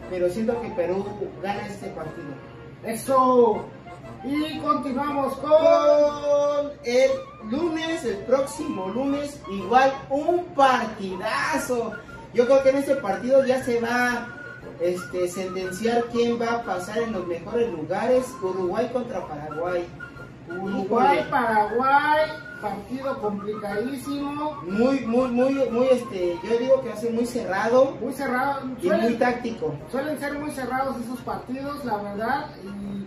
Pero 0.09 0.29
siento 0.29 0.59
que 0.61 0.69
Perú 0.69 1.05
gana 1.41 1.67
este 1.67 1.87
partido. 1.87 2.27
Eso. 2.83 3.65
Y 4.23 4.59
continuamos 4.59 5.37
con... 5.37 6.71
el 6.83 7.11
lunes, 7.49 8.03
el 8.03 8.17
próximo 8.19 8.89
lunes, 8.89 9.39
igual 9.49 9.93
un 10.09 10.45
partidazo. 10.55 11.93
yo 12.33 12.45
creo 12.45 12.63
que 12.63 12.69
en 12.69 12.77
este 12.77 12.95
partido 12.95 13.45
ya 13.45 13.63
se 13.63 13.79
va 13.79 14.36
este, 14.79 15.27
sentenciar 15.27 16.05
quién 16.11 16.39
va 16.39 16.53
a 16.53 16.63
pasar 16.63 16.99
en 16.99 17.13
los 17.13 17.27
mejores 17.27 17.71
lugares. 17.71 18.25
Uruguay 18.41 18.89
contra 18.91 19.27
Paraguay. 19.27 19.87
Uruguay, 20.49 21.27
Paraguay, 21.29 22.29
partido 22.61 23.19
complicadísimo. 23.19 24.61
Muy, 24.63 25.01
muy, 25.01 25.29
muy, 25.29 25.53
muy, 25.69 25.87
este, 25.87 26.39
yo 26.43 26.57
digo 26.57 26.81
que 26.81 26.89
va 26.89 26.95
a 26.95 26.97
ser 26.97 27.13
muy 27.13 27.25
cerrado. 27.25 27.91
Muy 27.99 28.13
cerrado. 28.13 28.61
Y 28.81 28.89
muy 28.89 29.13
táctico. 29.15 29.75
Suelen 29.91 30.17
ser 30.19 30.39
muy 30.39 30.51
cerrados 30.51 30.95
esos 31.03 31.19
partidos, 31.19 31.83
la 31.83 31.97
verdad. 31.97 32.45
Y, 32.63 32.97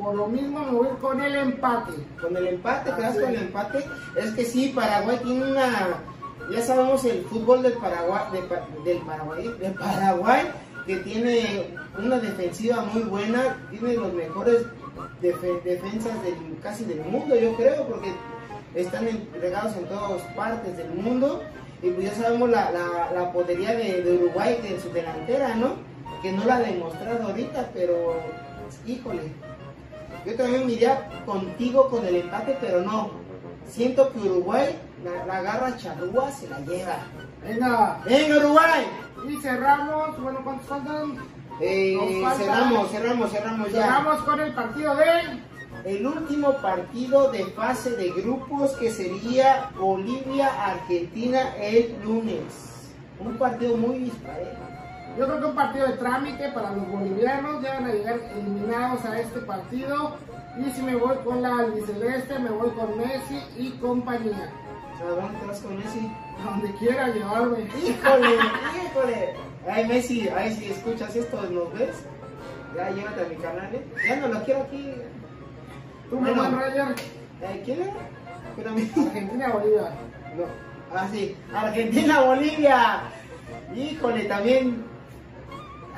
por 0.00 0.14
lo 0.14 0.26
mismo 0.26 0.60
me 0.60 0.72
voy 0.72 0.88
con 1.00 1.20
el 1.22 1.34
empate. 1.36 1.92
Con 2.20 2.36
el 2.36 2.48
empate, 2.48 2.90
te 2.90 3.02
das 3.02 3.14
con 3.14 3.28
el 3.28 3.42
empate. 3.42 3.84
Es 4.16 4.32
que 4.32 4.44
sí, 4.44 4.72
Paraguay 4.74 5.18
tiene 5.22 5.52
una. 5.52 6.02
Ya 6.50 6.62
sabemos 6.62 7.04
el 7.04 7.24
fútbol 7.24 7.62
del 7.62 7.74
Paraguay, 7.74 8.22
del 8.84 8.98
Paraguay, 9.02 9.54
del 9.58 9.74
Paraguay, 9.74 10.50
que 10.88 10.96
tiene 10.96 11.66
una 12.02 12.18
defensiva 12.18 12.80
muy 12.80 13.02
buena, 13.02 13.58
tiene 13.70 13.92
los 13.92 14.10
mejores 14.14 14.62
defensas 15.20 16.22
del, 16.22 16.58
casi 16.62 16.84
del 16.84 17.00
mundo, 17.00 17.36
yo 17.36 17.54
creo, 17.56 17.86
porque 17.86 18.10
están 18.74 19.06
entregados 19.06 19.76
en 19.76 19.84
todas 19.84 20.22
partes 20.34 20.78
del 20.78 20.88
mundo. 20.94 21.42
Y 21.82 21.90
pues 21.90 22.06
ya 22.06 22.14
sabemos 22.14 22.48
la, 22.48 22.70
la, 22.72 23.32
podería 23.32 23.74
de, 23.74 24.18
Uruguay 24.18 24.58
en 24.64 24.80
su 24.80 24.90
delantera, 24.90 25.54
¿no? 25.56 25.74
Que 26.22 26.32
no 26.32 26.44
la 26.46 26.56
ha 26.56 26.60
demostrado 26.60 27.28
ahorita, 27.28 27.68
pero 27.74 28.14
híjole. 28.86 29.20
Yo 30.24 30.34
también 30.36 30.66
me 30.66 30.72
iría 30.72 31.06
contigo 31.26 31.90
con 31.90 32.04
el 32.06 32.16
empate, 32.16 32.56
pero 32.62 32.80
no. 32.80 33.10
Siento 33.68 34.10
que 34.10 34.20
Uruguay, 34.20 34.74
la, 35.04 35.42
garra 35.42 35.76
charrúa, 35.76 36.32
se 36.32 36.48
la 36.48 36.58
lleva. 36.60 36.96
Venga. 37.46 38.00
Venga, 38.06 38.38
Uruguay. 38.38 38.86
Y 39.26 39.36
cerramos, 39.36 40.20
bueno, 40.20 40.40
¿cuántos 40.44 40.66
faltan? 40.66 41.16
Eh, 41.60 41.96
cerramos, 42.36 42.90
cerramos, 42.90 43.30
cerramos 43.30 43.72
ya. 43.72 43.82
Cerramos 43.82 44.22
con 44.22 44.40
el 44.40 44.52
partido 44.54 44.94
de... 44.96 45.48
El 45.84 46.06
último 46.06 46.54
partido 46.54 47.30
de 47.30 47.44
fase 47.46 47.90
de 47.96 48.10
grupos 48.10 48.72
que 48.72 48.90
sería 48.90 49.70
Bolivia-Argentina 49.78 51.56
el 51.56 51.96
lunes. 52.02 52.90
Un 53.20 53.36
partido 53.36 53.76
muy 53.76 53.98
disparejo. 53.98 54.62
Yo 55.18 55.26
creo 55.26 55.40
que 55.40 55.46
un 55.46 55.54
partido 55.54 55.86
de 55.86 55.92
trámite 55.94 56.48
para 56.50 56.72
los 56.72 56.88
bolivianos. 56.88 57.62
Ya 57.62 57.74
van 57.74 57.84
a 57.86 57.92
llegar 57.92 58.18
eliminados 58.36 59.04
a 59.04 59.20
este 59.20 59.40
partido. 59.40 60.16
Y 60.58 60.70
si 60.70 60.82
me 60.82 60.96
voy 60.96 61.16
con 61.24 61.42
la 61.42 61.58
albiceleste, 61.58 62.38
me 62.38 62.50
voy 62.50 62.70
con 62.70 62.98
Messi 62.98 63.40
y 63.56 63.70
compañía. 63.78 64.50
¿A 65.00 65.04
dónde 65.04 65.38
te 65.38 65.46
vas 65.46 65.60
con 65.60 65.76
Messi? 65.76 66.10
A 66.40 66.50
donde 66.50 66.72
quiera 66.74 67.08
llevarme. 67.08 67.68
Híjole, 67.84 68.28
híjole. 68.84 69.34
Ay, 69.68 69.86
Messi, 69.86 70.28
ay, 70.28 70.54
si 70.54 70.70
escuchas 70.70 71.14
esto, 71.14 71.42
¿nos 71.42 71.72
ves? 71.72 72.04
Ya 72.76 72.90
llévate 72.90 73.20
a 73.20 73.28
mi 73.28 73.36
canal, 73.36 73.74
¿eh? 73.74 73.84
Ya 74.06 74.16
no 74.16 74.28
lo 74.28 74.44
quiero 74.44 74.62
aquí. 74.62 74.94
¿Tú, 76.10 76.20
me 76.20 76.32
Roger? 76.32 76.94
Eh, 77.42 77.62
¿Quién 77.64 77.82
era? 77.82 77.92
Argentina, 78.58 79.48
Bolivia. 79.48 79.92
No. 80.36 80.44
Ah, 80.94 81.06
sí. 81.12 81.36
Argentina, 81.54 82.20
Bolivia. 82.20 83.00
Híjole, 83.74 84.24
también. 84.24 84.84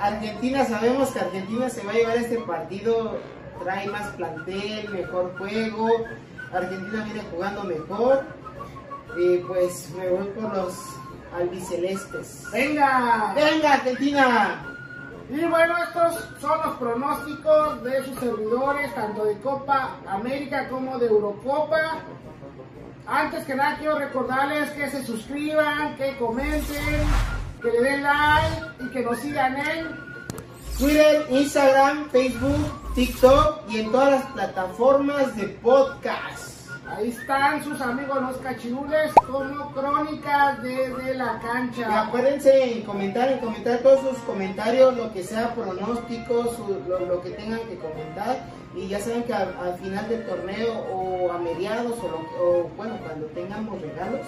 Argentina, 0.01 0.65
sabemos 0.65 1.11
que 1.11 1.21
Argentina 1.21 1.69
se 1.69 1.85
va 1.85 1.93
a 1.93 1.95
llevar 1.95 2.17
este 2.17 2.39
partido. 2.39 3.19
Trae 3.63 3.89
más 3.89 4.09
plantel, 4.09 4.89
mejor 4.91 5.37
juego. 5.39 5.89
Argentina 6.53 7.05
viene 7.05 7.23
jugando 7.31 7.65
mejor. 7.65 8.25
Y 9.17 9.39
pues 9.39 9.91
me 9.97 10.09
voy 10.09 10.27
por 10.29 10.57
los 10.57 10.75
albicelestes. 11.37 12.45
¡Venga! 12.53 13.33
¡Venga, 13.35 13.75
Argentina! 13.75 14.67
Y 15.31 15.45
bueno, 15.45 15.77
estos 15.79 16.29
son 16.41 16.59
los 16.65 16.77
pronósticos 16.77 17.85
de 17.85 18.05
sus 18.05 18.19
servidores, 18.19 18.93
tanto 18.95 19.25
de 19.25 19.39
Copa 19.39 19.97
América 20.09 20.69
como 20.69 20.99
de 20.99 21.07
Eurocopa. 21.07 22.01
Antes 23.07 23.45
que 23.45 23.55
nada 23.55 23.77
quiero 23.79 23.99
recordarles 23.99 24.71
que 24.71 24.91
se 24.91 25.05
suscriban, 25.05 25.97
que 25.97 26.17
comenten, 26.17 27.07
que 27.63 27.71
le 27.71 27.81
den 27.81 28.03
like 28.03 28.63
y 28.81 28.89
que 28.89 29.03
nos 29.03 29.19
sigan 29.19 29.57
en 29.57 30.11
Twitter, 30.79 31.27
Instagram, 31.31 32.11
Facebook, 32.11 32.95
TikTok 32.95 33.69
y 33.69 33.81
en 33.81 33.93
todas 33.93 34.11
las 34.11 34.27
plataformas 34.33 35.37
de 35.37 35.49
podcast. 35.49 36.50
Ahí 36.97 37.09
están 37.09 37.63
sus 37.63 37.81
amigos 37.81 38.21
los 38.21 38.37
cachirules 38.39 39.13
como 39.15 39.73
crónicas 39.73 40.63
desde 40.63 41.15
la 41.15 41.39
cancha. 41.39 41.89
Y 41.89 42.09
acuérdense 42.09 42.73
en 42.73 42.83
comentar, 42.83 43.31
en 43.31 43.39
comentar 43.39 43.79
todos 43.79 44.01
sus 44.01 44.19
comentarios, 44.25 44.97
lo 44.97 45.13
que 45.13 45.23
sea 45.23 45.55
pronósticos, 45.55 46.59
lo, 46.89 47.23
que 47.23 47.31
tengan 47.31 47.61
que 47.61 47.77
comentar. 47.77 48.45
Y 48.75 48.89
ya 48.89 48.99
saben 48.99 49.23
que 49.25 49.33
al, 49.33 49.79
final 49.81 50.09
del 50.09 50.27
torneo 50.27 50.73
o 50.93 51.31
a 51.31 51.39
mediados 51.39 51.95
o, 52.41 52.71
bueno, 52.77 52.97
cuando 53.05 53.27
tengamos 53.27 53.81
regalos, 53.81 54.27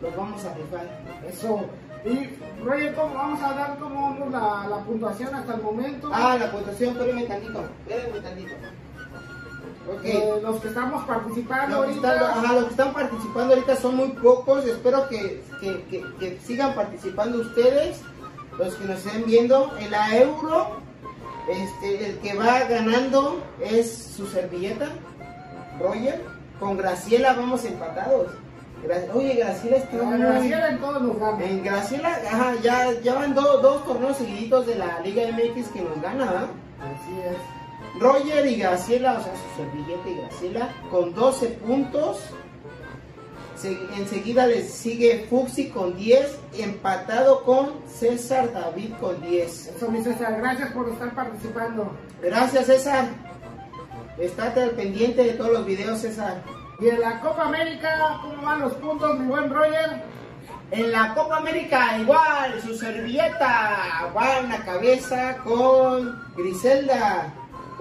los 0.00 0.16
vamos 0.16 0.44
a 0.44 0.54
rifar. 0.54 0.86
Eso. 1.28 1.60
Y 2.04 2.30
Roger, 2.64 2.94
vamos 2.96 3.42
a 3.42 3.52
dar 3.52 3.78
como 3.78 4.16
la, 4.30 4.66
la 4.68 4.78
puntuación 4.78 5.34
hasta 5.34 5.54
el 5.54 5.62
momento? 5.62 6.10
Ah, 6.12 6.36
la 6.38 6.50
puntuación, 6.50 6.92
espérenme 6.92 7.22
tantito, 7.24 7.64
espérenme 7.86 8.20
tantito. 8.20 8.54
Eh, 10.04 10.40
los 10.42 10.60
que 10.60 10.68
estamos 10.68 11.04
participando 11.04 11.76
ahorita. 11.76 12.52
los 12.52 12.64
que 12.64 12.70
están 12.70 12.92
participando 12.92 13.54
ahorita 13.54 13.76
son 13.76 13.96
muy 13.96 14.08
pocos. 14.10 14.64
Espero 14.64 15.08
que, 15.08 15.42
sigan 16.44 16.74
participando 16.74 17.38
ustedes, 17.38 18.00
los 18.58 18.74
que 18.74 18.84
nos 18.84 19.04
estén 19.04 19.24
viendo. 19.26 19.76
En 19.78 19.90
la 19.90 20.16
euro, 20.16 20.76
este, 21.48 22.10
el 22.10 22.18
que 22.18 22.34
va 22.34 22.60
ganando 22.64 23.42
es 23.60 23.92
su 24.16 24.26
servilleta, 24.26 24.88
Roger. 25.80 26.22
Con 26.60 26.76
Graciela 26.76 27.32
vamos 27.32 27.64
empatados. 27.64 28.30
Oye, 29.14 29.34
Graciela 29.34 29.76
está 29.76 29.96
Graciela 29.96 30.70
en 30.70 30.78
todos 30.80 31.02
los 31.02 31.18
gana. 31.18 31.44
En 31.44 31.62
Graciela, 31.62 32.18
ya, 32.62 32.92
ya 33.00 33.14
van 33.14 33.34
dos 33.34 33.84
torneos 33.84 34.16
seguiditos 34.16 34.66
de 34.66 34.76
la 34.76 35.00
Liga 35.00 35.22
MX 35.30 35.68
que 35.68 35.82
nos 35.82 36.00
gana, 36.00 36.48
Así 36.80 37.20
es. 37.20 37.61
Roger 37.98 38.46
y 38.46 38.56
Graciela, 38.56 39.18
o 39.18 39.22
sea, 39.22 39.32
su 39.34 39.62
servilleta 39.62 40.08
y 40.08 40.14
Graciela, 40.16 40.68
con 40.90 41.14
12 41.14 41.46
puntos. 41.48 42.18
enseguida 43.96 44.46
les 44.46 44.72
sigue 44.72 45.26
Fuxi 45.28 45.68
con 45.68 45.96
10, 45.96 46.38
empatado 46.58 47.44
con 47.44 47.74
César 47.86 48.52
David 48.52 48.94
con 49.00 49.20
10. 49.20 49.66
Eso, 49.76 49.90
mi 49.90 50.02
César, 50.02 50.36
gracias 50.38 50.72
por 50.72 50.88
estar 50.88 51.14
participando. 51.14 51.92
Gracias, 52.22 52.66
César. 52.66 53.08
Estate 54.18 54.62
al 54.62 54.70
pendiente 54.70 55.24
de 55.24 55.34
todos 55.34 55.52
los 55.52 55.66
videos, 55.66 56.00
César. 56.00 56.42
Y 56.80 56.88
en 56.88 57.00
la 57.00 57.20
Copa 57.20 57.44
América, 57.44 58.18
¿cómo 58.22 58.42
van 58.42 58.60
los 58.60 58.72
puntos, 58.74 59.18
mi 59.18 59.26
buen 59.26 59.50
Roger? 59.50 60.02
En 60.70 60.90
la 60.90 61.14
Copa 61.14 61.36
América, 61.36 61.98
igual, 61.98 62.60
su 62.62 62.74
servilleta 62.74 64.10
va 64.16 64.38
en 64.38 64.48
la 64.48 64.64
cabeza 64.64 65.36
con 65.44 66.18
Griselda 66.34 67.32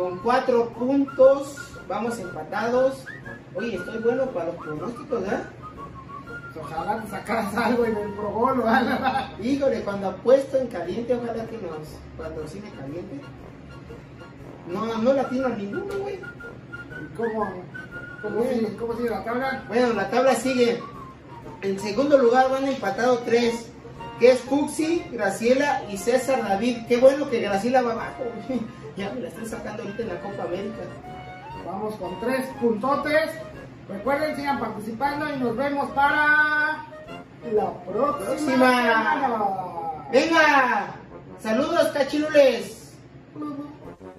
con 0.01 0.17
cuatro 0.17 0.69
puntos, 0.69 1.57
vamos 1.87 2.17
empatados. 2.17 3.05
Oye, 3.53 3.75
estoy 3.75 3.99
bueno 3.99 4.25
para 4.31 4.47
los 4.47 4.55
pronósticos, 4.55 5.23
¿eh? 5.25 5.39
Ojalá 6.59 7.01
te 7.03 7.09
sacaras 7.11 7.55
algo 7.55 7.85
en 7.85 7.95
el 7.95 8.11
Pro 8.13 8.29
Bowl, 8.29 8.63
Híjole, 9.43 9.83
cuando 9.83 10.09
apuesto 10.09 10.57
en 10.57 10.67
caliente, 10.67 11.13
ojalá 11.13 11.45
que 11.45 11.57
nos 11.59 11.87
patrocine 12.17 12.71
caliente. 12.71 13.21
No, 14.67 14.97
no 14.97 15.13
la 15.13 15.29
tiene 15.29 15.45
a 15.45 15.49
ninguno, 15.49 15.93
güey. 15.99 16.19
¿Cómo, 17.15 17.53
cómo, 18.23 18.43
sigue, 18.43 18.75
¿Cómo 18.77 18.95
sigue 18.95 19.09
la 19.11 19.23
tabla? 19.23 19.65
Bueno, 19.67 19.93
la 19.93 20.09
tabla 20.09 20.33
sigue. 20.33 20.81
En 21.61 21.79
segundo 21.79 22.17
lugar 22.17 22.49
van 22.49 22.67
empatados 22.67 23.23
tres, 23.23 23.69
que 24.19 24.31
es 24.31 24.39
Fuxi, 24.39 25.05
Graciela 25.11 25.83
y 25.91 25.97
César 25.97 26.41
David. 26.41 26.87
Qué 26.87 26.97
bueno 26.97 27.29
que 27.29 27.39
Graciela 27.39 27.83
va 27.83 27.91
abajo. 27.91 28.23
Ya 28.97 29.11
me 29.13 29.21
la 29.21 29.27
estoy 29.29 29.45
sacando 29.45 29.83
ahorita 29.83 30.03
en 30.03 30.09
la 30.09 30.21
Copa 30.21 30.43
América. 30.43 30.83
Vamos 31.65 31.95
con 31.95 32.19
tres 32.19 32.45
puntotes. 32.59 33.31
Recuerden, 33.87 34.35
sigan 34.35 34.59
participando 34.59 35.33
y 35.33 35.39
nos 35.39 35.55
vemos 35.55 35.89
para 35.91 36.85
la 37.53 37.73
próxima. 37.85 39.29
Venga, 40.11 40.87
saludos 41.39 41.87
cachilules. 41.93 42.97